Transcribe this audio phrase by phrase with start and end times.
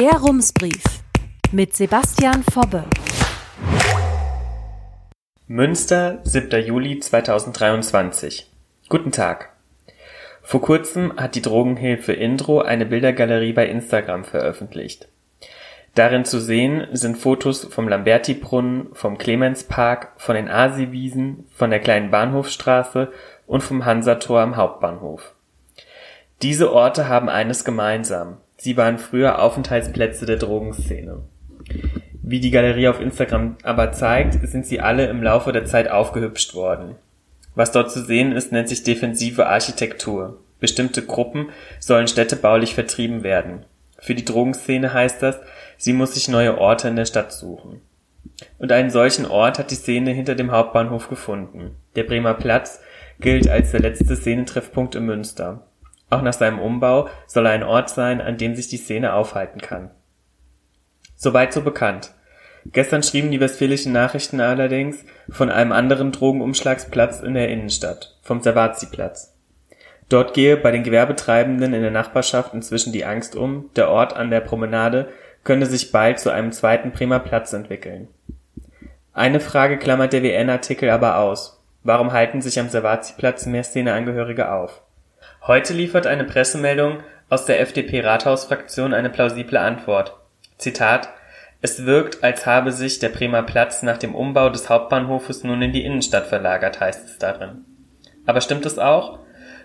[0.00, 0.82] Der Rumsbrief
[1.52, 2.84] mit Sebastian Fobbe.
[5.46, 6.64] Münster, 7.
[6.64, 8.50] Juli 2023.
[8.88, 9.50] Guten Tag.
[10.40, 15.08] Vor kurzem hat die Drogenhilfe Indro eine Bildergalerie bei Instagram veröffentlicht.
[15.94, 22.10] Darin zu sehen sind Fotos vom Lamberti-Brunnen, vom Clemenspark, von den Asi-Wiesen, von der kleinen
[22.10, 23.12] Bahnhofstraße
[23.46, 25.34] und vom Hansator am Hauptbahnhof.
[26.40, 28.38] Diese Orte haben eines gemeinsam.
[28.62, 31.22] Sie waren früher Aufenthaltsplätze der Drogenszene.
[32.22, 36.54] Wie die Galerie auf Instagram aber zeigt, sind sie alle im Laufe der Zeit aufgehübscht
[36.54, 36.96] worden.
[37.54, 40.42] Was dort zu sehen ist, nennt sich defensive Architektur.
[40.58, 43.64] Bestimmte Gruppen sollen städtebaulich vertrieben werden.
[43.98, 45.40] Für die Drogenszene heißt das,
[45.78, 47.80] sie muss sich neue Orte in der Stadt suchen.
[48.58, 51.76] Und einen solchen Ort hat die Szene hinter dem Hauptbahnhof gefunden.
[51.96, 52.82] Der Bremer Platz
[53.20, 55.66] gilt als der letzte Szenentreffpunkt in Münster.
[56.10, 59.60] Auch nach seinem Umbau soll er ein Ort sein, an dem sich die Szene aufhalten
[59.60, 59.90] kann.
[61.16, 62.12] Soweit so bekannt.
[62.66, 69.34] Gestern schrieben die Westfälischen Nachrichten allerdings von einem anderen Drogenumschlagsplatz in der Innenstadt, vom Savazzi-Platz.
[70.08, 74.30] Dort gehe bei den Gewerbetreibenden in der Nachbarschaft inzwischen die Angst um, der Ort an
[74.30, 75.08] der Promenade
[75.44, 78.08] könne sich bald zu einem zweiten Bremer Platz entwickeln.
[79.12, 81.62] Eine Frage klammert der WN-Artikel aber aus.
[81.82, 84.82] Warum halten sich am Savazzi-Platz mehr Szeneangehörige auf?
[85.46, 86.98] Heute liefert eine Pressemeldung
[87.30, 90.14] aus der FDP-Rathausfraktion eine plausible Antwort.
[90.58, 91.08] Zitat
[91.62, 95.72] Es wirkt, als habe sich der Bremer Platz nach dem Umbau des Hauptbahnhofes nun in
[95.72, 97.64] die Innenstadt verlagert, heißt es darin.
[98.26, 99.20] Aber stimmt es auch?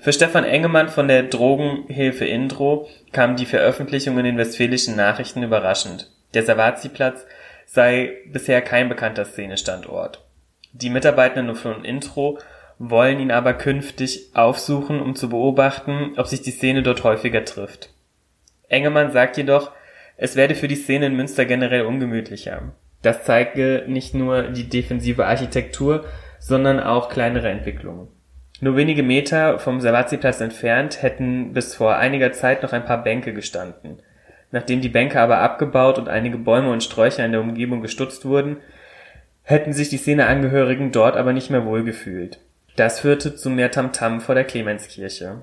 [0.00, 6.10] Für Stefan Engemann von der Drogenhilfe Indro kam die Veröffentlichung in den Westfälischen Nachrichten überraschend.
[6.34, 7.26] Der Savazzi-Platz
[7.66, 10.24] sei bisher kein bekannter Szenestandort.
[10.72, 12.38] Die Mitarbeitenden von Intro
[12.82, 17.90] wollen ihn aber künftig aufsuchen, um zu beobachten, ob sich die Szene dort häufiger trifft.
[18.70, 19.72] Engemann sagt jedoch,
[20.16, 22.72] es werde für die Szene in Münster generell ungemütlicher.
[23.02, 26.06] Das zeige nicht nur die defensive Architektur,
[26.38, 28.08] sondern auch kleinere Entwicklungen.
[28.62, 33.34] Nur wenige Meter vom Savazzi-Platz entfernt hätten bis vor einiger Zeit noch ein paar Bänke
[33.34, 33.98] gestanden.
[34.52, 38.56] Nachdem die Bänke aber abgebaut und einige Bäume und Sträucher in der Umgebung gestutzt wurden,
[39.42, 42.40] hätten sich die Szeneangehörigen dort aber nicht mehr wohlgefühlt.
[42.80, 45.42] Das führte zu mehr Tamtam vor der Clemenskirche.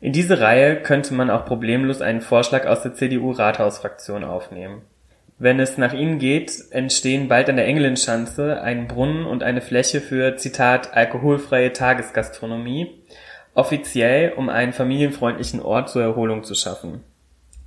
[0.00, 4.82] In diese Reihe könnte man auch problemlos einen Vorschlag aus der CDU-Rathausfraktion aufnehmen.
[5.40, 10.00] Wenn es nach ihnen geht, entstehen bald an der Engelenschanze ein Brunnen und eine Fläche
[10.00, 13.02] für, Zitat, alkoholfreie Tagesgastronomie,
[13.54, 17.02] offiziell um einen familienfreundlichen Ort zur Erholung zu schaffen.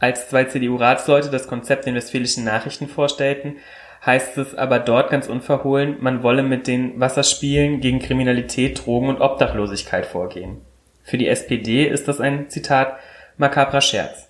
[0.00, 3.58] Als zwei CDU-Ratsleute das Konzept den Westfälischen Nachrichten vorstellten,
[4.04, 9.20] heißt es aber dort ganz unverhohlen, man wolle mit den Wasserspielen gegen Kriminalität, Drogen und
[9.20, 10.58] Obdachlosigkeit vorgehen.
[11.02, 12.96] Für die SPD ist das ein, Zitat,
[13.36, 14.28] makabrer Scherz.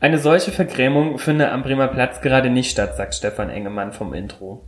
[0.00, 4.64] Eine solche Vergrämung finde am Bremer Platz gerade nicht statt, sagt Stefan Engemann vom Intro.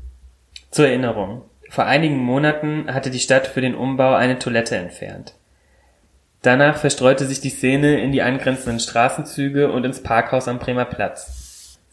[0.70, 1.42] Zur Erinnerung.
[1.70, 5.34] Vor einigen Monaten hatte die Stadt für den Umbau eine Toilette entfernt.
[6.42, 11.43] Danach verstreute sich die Szene in die angrenzenden Straßenzüge und ins Parkhaus am Bremer Platz.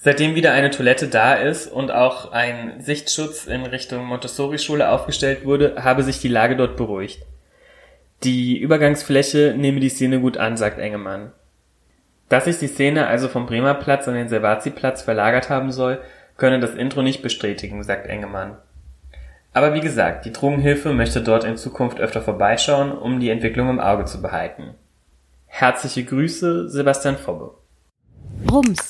[0.04, 5.76] Seitdem wieder eine Toilette da ist und auch ein Sichtschutz in Richtung Montessori-Schule aufgestellt wurde,
[5.84, 7.22] habe sich die Lage dort beruhigt.
[8.24, 11.34] Die Übergangsfläche nehme die Szene gut an, sagt Engemann.
[12.30, 16.02] Dass sich die Szene also vom Bremer Platz an den Servazi-Platz verlagert haben soll,
[16.36, 18.58] könne das Intro nicht bestätigen, sagt Engemann.
[19.54, 23.80] Aber wie gesagt, die Drogenhilfe möchte dort in Zukunft öfter vorbeischauen, um die Entwicklung im
[23.80, 24.74] Auge zu behalten.
[25.46, 27.54] Herzliche Grüße, Sebastian Fobbe.
[28.50, 28.90] Rums